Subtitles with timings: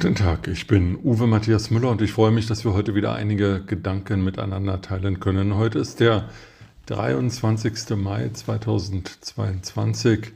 [0.00, 3.62] Tag, ich bin Uwe Matthias Müller und ich freue mich, dass wir heute wieder einige
[3.64, 5.56] Gedanken miteinander teilen können.
[5.56, 6.28] Heute ist der
[6.86, 7.96] 23.
[7.96, 10.32] Mai 2022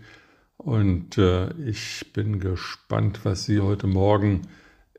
[0.56, 4.42] und äh, ich bin gespannt, was Sie heute Morgen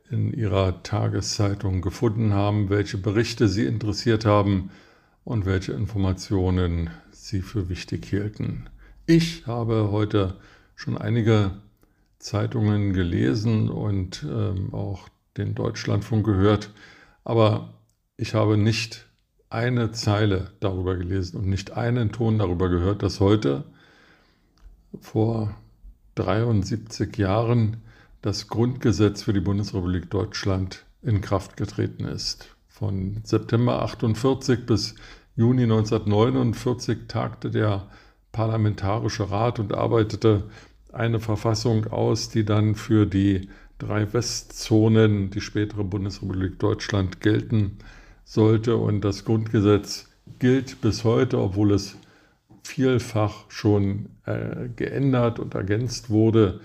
[0.09, 4.71] in Ihrer Tageszeitung gefunden haben, welche Berichte Sie interessiert haben
[5.24, 8.69] und welche Informationen Sie für wichtig hielten.
[9.05, 10.36] Ich habe heute
[10.75, 11.51] schon einige
[12.20, 15.07] Zeitungen gelesen und ähm, auch
[15.38, 16.74] den Deutschlandfunk gehört,
[17.24, 17.74] aber
[18.18, 19.06] ich habe nicht
[19.50, 23.64] eine Zeile darüber gelesen und nicht einen Ton darüber gehört, dass heute
[25.00, 25.56] vor
[26.16, 27.78] 73 Jahren
[28.21, 32.56] das Grundgesetz für die Bundesrepublik Deutschland in Kraft getreten ist.
[32.68, 34.95] Von September 48 bis
[35.36, 37.88] Juni 1949 tagte der
[38.31, 40.50] Parlamentarische Rat und arbeitete
[40.94, 47.78] eine Verfassung aus, die dann für die drei Westzonen, die spätere Bundesrepublik Deutschland, gelten
[48.26, 48.78] sollte.
[48.78, 51.98] Und das Grundgesetz gilt bis heute, obwohl es
[52.64, 56.60] vielfach schon äh, geändert und ergänzt wurde.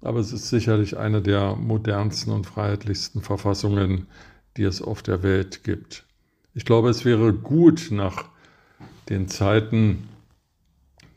[0.00, 4.06] Aber es ist sicherlich eine der modernsten und freiheitlichsten Verfassungen,
[4.56, 6.04] die es auf der Welt gibt.
[6.54, 8.26] Ich glaube, es wäre gut nach
[9.08, 10.08] den Zeiten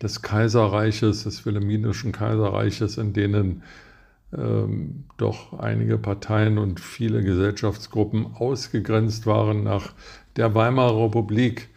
[0.01, 3.63] des Kaiserreiches, des Wilhelminischen Kaiserreiches, in denen
[4.35, 9.93] ähm, doch einige Parteien und viele Gesellschaftsgruppen ausgegrenzt waren nach
[10.35, 11.69] der Weimarer Republik.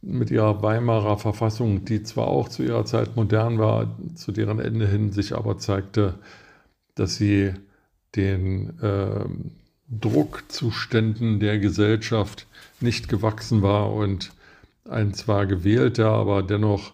[0.00, 4.86] Mit ihrer Weimarer Verfassung, die zwar auch zu ihrer Zeit modern war, zu deren Ende
[4.86, 6.14] hin sich aber zeigte,
[6.94, 7.54] dass sie
[8.14, 9.24] den äh,
[9.88, 12.46] Druckzuständen der Gesellschaft
[12.80, 14.32] nicht gewachsen war und
[14.88, 16.92] ein zwar gewählter, aber dennoch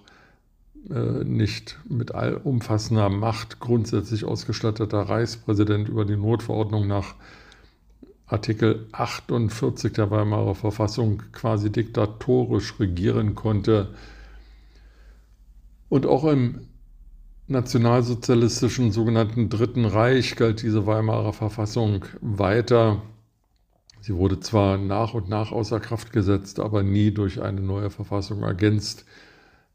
[0.89, 7.15] nicht mit allumfassender Macht grundsätzlich ausgestatteter Reichspräsident über die Notverordnung nach
[8.27, 13.95] Artikel 48 der Weimarer Verfassung quasi diktatorisch regieren konnte.
[15.89, 16.69] Und auch im
[17.49, 23.03] nationalsozialistischen sogenannten Dritten Reich galt diese Weimarer Verfassung weiter.
[24.01, 28.45] Sie wurde zwar nach und nach außer Kraft gesetzt, aber nie durch eine neue Verfassung
[28.45, 29.05] ergänzt.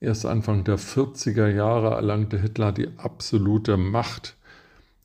[0.05, 4.35] Erst Anfang der 40er Jahre erlangte Hitler die absolute Macht,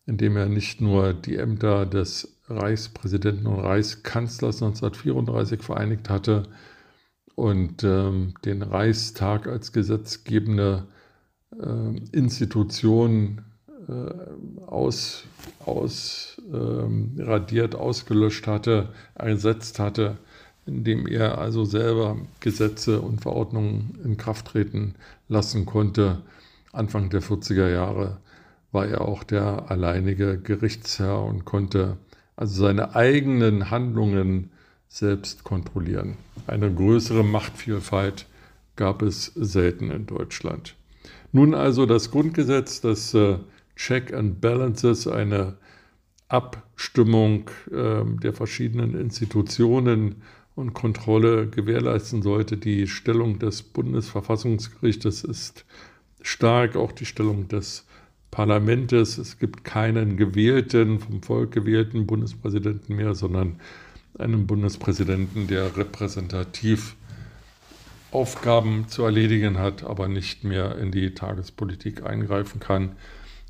[0.05, 6.43] indem er nicht nur die Ämter des Reichspräsidenten und Reichskanzlers 1934 vereinigt hatte
[7.35, 10.87] und ähm, den Reichstag als gesetzgebende
[11.59, 13.41] äh, Institution
[13.89, 15.25] äh, aus,
[15.65, 20.19] aus ähm, radiert, ausgelöscht hatte, ersetzt hatte,
[20.71, 24.95] indem er also selber Gesetze und Verordnungen in Kraft treten
[25.29, 26.23] lassen konnte.
[26.73, 28.19] Anfang der 40er Jahre
[28.73, 31.97] war er auch der alleinige Gerichtsherr und konnte
[32.37, 34.51] also seine eigenen Handlungen
[34.89, 36.17] selbst kontrollieren.
[36.47, 38.27] Eine größere Machtvielfalt
[38.77, 40.77] gab es selten in Deutschland.
[41.33, 43.39] Nun also das Grundgesetz, das äh,
[43.77, 45.57] Check and Balances, eine
[46.29, 50.23] Abstimmung äh, der verschiedenen Institutionen
[50.55, 52.57] und Kontrolle gewährleisten sollte.
[52.57, 55.65] Die Stellung des Bundesverfassungsgerichtes ist
[56.23, 57.87] stark, auch die Stellung des
[58.31, 59.19] Parlaments.
[59.19, 63.61] Es gibt keinen gewählten, vom Volk gewählten Bundespräsidenten mehr, sondern
[64.19, 66.97] einen Bundespräsidenten, der repräsentativ
[68.13, 72.93] Aufgaben zu erledigen hat, aber nicht mehr in die Tagespolitik eingreifen kann.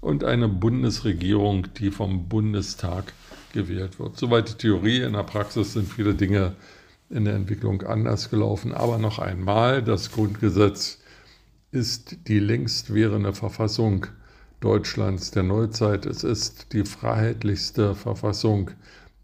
[0.02, 3.12] Und eine Bundesregierung, die vom Bundestag
[3.52, 4.16] gewählt wird.
[4.16, 5.02] Soweit die Theorie.
[5.02, 6.54] In der Praxis sind viele Dinge
[7.10, 8.72] in der Entwicklung anders gelaufen.
[8.72, 10.98] Aber noch einmal, das Grundgesetz
[11.72, 14.06] ist die längst währende Verfassung
[14.60, 16.06] Deutschlands der Neuzeit.
[16.06, 18.70] Es ist die freiheitlichste Verfassung,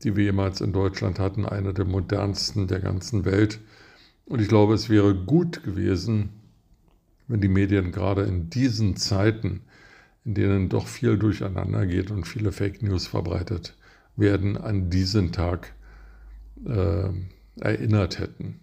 [0.02, 3.60] die wir jemals in Deutschland hatten, eine der modernsten der ganzen Welt.
[4.26, 6.30] Und ich glaube, es wäre gut gewesen,
[7.28, 9.62] wenn die Medien gerade in diesen Zeiten,
[10.24, 13.76] in denen doch viel durcheinander geht und viele Fake News verbreitet
[14.16, 15.74] werden, an diesen Tag
[16.66, 17.10] äh,
[17.60, 18.60] erinnert hätten.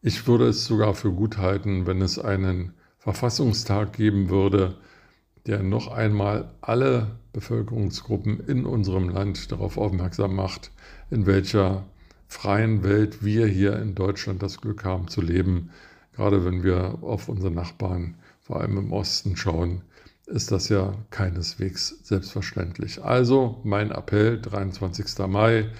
[0.00, 4.76] Ich würde es sogar für gut halten, wenn es einen Verfassungstag geben würde,
[5.46, 10.70] der noch einmal alle Bevölkerungsgruppen in unserem Land darauf aufmerksam macht,
[11.10, 11.84] in welcher
[12.26, 15.70] freien Welt wir hier in Deutschland das Glück haben zu leben.
[16.12, 19.82] Gerade wenn wir auf unsere Nachbarn, vor allem im Osten, schauen,
[20.26, 23.02] ist das ja keineswegs selbstverständlich.
[23.02, 25.26] Also mein Appell, 23.
[25.26, 25.70] Mai,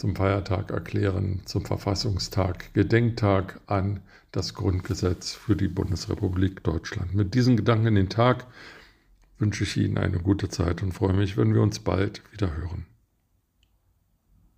[0.00, 4.00] zum Feiertag erklären, zum Verfassungstag, Gedenktag an
[4.32, 7.14] das Grundgesetz für die Bundesrepublik Deutschland.
[7.14, 8.46] Mit diesen Gedanken in den Tag
[9.38, 12.86] wünsche ich Ihnen eine gute Zeit und freue mich, wenn wir uns bald wieder hören.